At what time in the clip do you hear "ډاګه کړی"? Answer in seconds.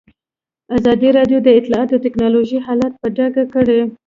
3.17-3.79